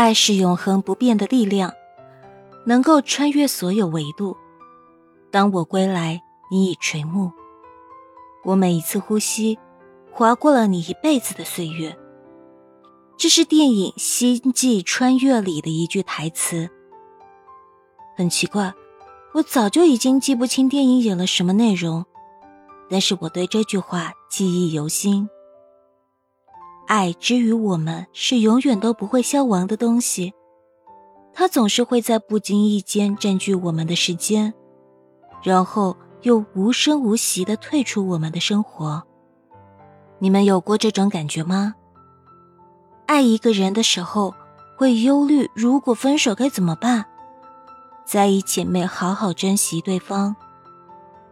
[0.00, 1.74] 爱是永恒不变的力量，
[2.64, 4.34] 能够穿越所有维度。
[5.30, 7.30] 当我归来，你已垂暮。
[8.44, 9.58] 我每一次呼吸，
[10.10, 11.94] 划过了你一辈子的岁月。
[13.18, 16.70] 这是电影《星际穿越》里的一句台词。
[18.16, 18.72] 很奇怪，
[19.34, 22.06] 我早就已经记不清电影演了什么内容，
[22.88, 25.28] 但是我对这句话记忆犹新。
[26.90, 30.34] 爱之于我们是永远都不会消亡的东西，
[31.32, 34.52] 它总是会在不经意间占据我们的时间。
[35.40, 39.00] 然后又无声无息的退出我们的生活。
[40.18, 41.76] 你们有过这种感觉吗？
[43.06, 44.34] 爱一个人的时候，
[44.76, 47.04] 会忧虑如果分手该怎么办；
[48.04, 50.34] 在一起没好好珍惜对方，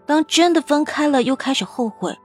[0.07, 2.17] 当真的分开了，又开始后悔，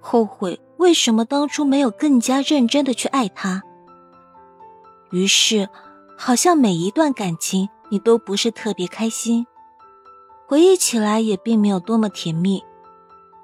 [0.00, 3.62] 后悔为什么当初没有更加认真的去爱他。
[5.10, 5.68] 于是，
[6.16, 9.46] 好像每一段感情你都不是特别开心。
[10.46, 12.62] 回忆起来也并没有多么甜蜜，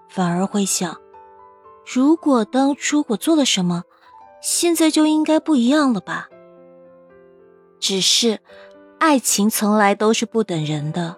[0.08, 0.96] 反而会想，
[1.86, 3.84] 如果当初我做了什么，
[4.42, 6.28] 现在就应该不一样了吧。
[7.78, 8.40] 只是，
[8.98, 11.16] 爱情从来都是不等人的，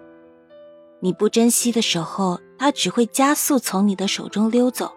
[1.01, 4.93] 你不珍惜的时候，它只会加速从你的手中溜走。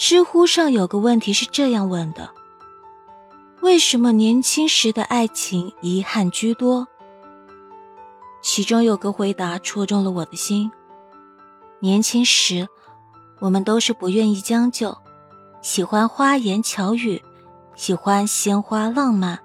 [0.00, 2.30] 知乎上有个问题是这样问的：
[3.60, 6.88] 为什么年轻时的爱情遗憾居多？
[8.40, 10.72] 其中有个回答戳中了我的心。
[11.80, 12.66] 年轻时，
[13.40, 14.96] 我们都是不愿意将就，
[15.60, 17.22] 喜欢花言巧语，
[17.74, 19.38] 喜欢鲜花浪漫，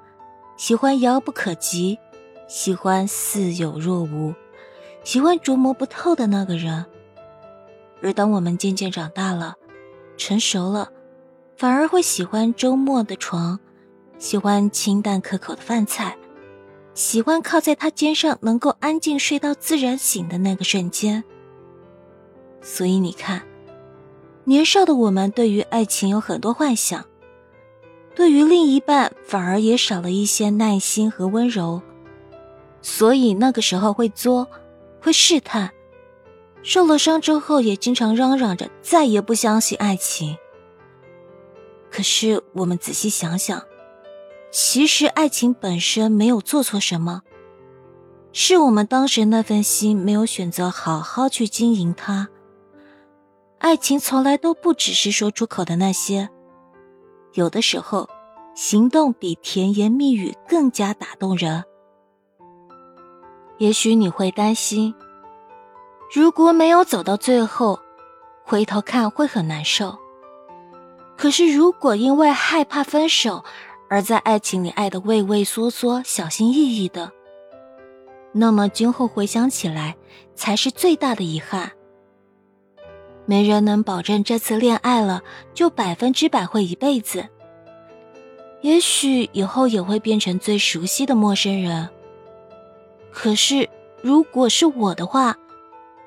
[0.55, 1.99] 喜欢遥不可及，
[2.47, 4.33] 喜欢似有若无，
[5.03, 6.85] 喜欢琢磨不透的那个人。
[8.01, 9.55] 而当我们渐渐长大了，
[10.17, 10.91] 成熟了，
[11.57, 13.59] 反而会喜欢周末的床，
[14.17, 16.17] 喜欢清淡可口的饭菜。
[16.93, 21.23] 喜欢靠在他肩上，能够安静睡到自然醒的那个瞬间。
[22.61, 23.43] 所以你看，
[24.45, 27.05] 年少的我们对于爱情有很多幻想，
[28.15, 31.81] 对于另一半反而也少了一些耐心和温柔，
[32.81, 34.47] 所以那个时候会作，
[35.01, 35.69] 会试探，
[36.65, 40.35] 受了伤之后也经常嚷嚷着再也不相信爱情。
[41.91, 43.61] 可是我们仔细想想。
[44.51, 47.21] 其实爱情本身没有做错什么，
[48.31, 52.29] 是我们当时那份心没有选择好好去经营它。
[53.59, 56.29] 爱情从来都不只是说出口的那些，
[57.33, 58.09] 有的时候，
[58.55, 61.63] 行动比甜言蜜语更加打动人。
[63.57, 64.95] 也许你会担心，
[66.13, 67.79] 如果没有走到最后，
[68.43, 69.97] 回头看会很难受。
[71.17, 73.43] 可是如果因为害怕分手，
[73.89, 77.11] 而在爱情里爱的畏畏缩缩、小心翼翼的，
[78.31, 79.95] 那么今后回想起来
[80.35, 81.71] 才是最大的遗憾。
[83.25, 85.23] 没人能保证这次恋爱了
[85.53, 87.27] 就百分之百会一辈子，
[88.61, 91.89] 也许以后也会变成最熟悉的陌生人。
[93.11, 93.69] 可是
[94.01, 95.35] 如果是我的话，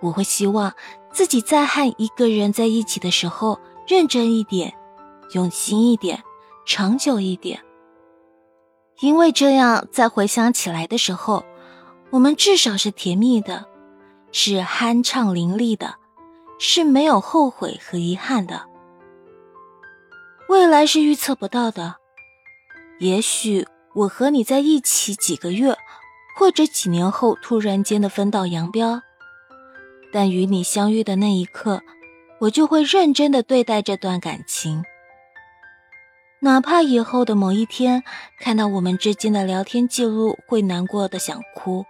[0.00, 0.72] 我会希望
[1.12, 4.74] 自己在和一个人在一起的时候认真一点、
[5.34, 6.22] 用心一点、
[6.66, 7.60] 长久一点。
[9.00, 11.44] 因为这样，在回想起来的时候，
[12.10, 13.66] 我们至少是甜蜜的，
[14.32, 15.94] 是酣畅淋漓的，
[16.58, 18.66] 是没有后悔和遗憾的。
[20.48, 21.96] 未来是预测不到的，
[22.98, 25.76] 也许我和你在一起几个月，
[26.36, 29.02] 或者几年后突然间的分道扬镳，
[30.12, 31.82] 但与你相遇的那一刻，
[32.40, 34.82] 我就会认真的对待这段感情。
[36.40, 38.04] 哪怕以后的某一天
[38.38, 41.84] 看到我们之间的聊天记录，会难过的想哭，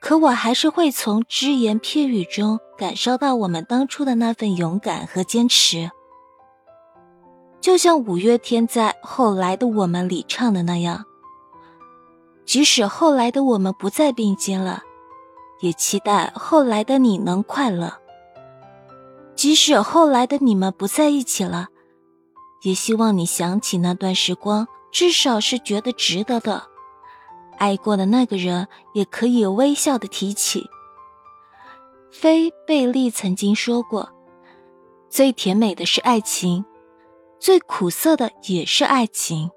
[0.00, 5.90] 可我还是会从只言片语中感受到我们当初的那份勇敢和坚持。
[7.60, 11.04] 就像五月天在《后来的我们》里唱的那样，
[12.44, 14.82] 即使后来的我们不再并肩了，
[15.64, 17.94] 也期待后来的你能快乐。
[19.34, 21.68] 即使后来的你们不在一起了。
[22.64, 26.64] 也希望你想起那段时光，至少是觉得值得的。
[27.56, 30.68] 爱过的那个人，也可以微笑的提起。
[32.10, 34.10] 菲贝利曾经说过
[35.08, 36.64] ：“最甜美的是爱情，
[37.38, 39.50] 最苦涩的也是爱情。”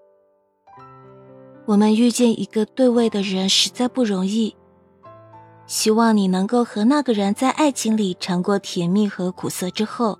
[1.67, 4.55] 我们遇见一个对味的人实在不容易。
[5.67, 10.17] 希望你能够和那个人在爱情里尝过甜蜜和苦涩之后，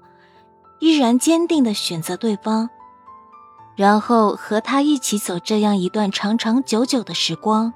[0.80, 2.70] 依然坚定的选择对方。
[3.76, 7.74] 然后和他一起走这样一段长长久久的时光。